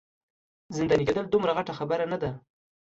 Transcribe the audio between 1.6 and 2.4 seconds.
خبره نه ده.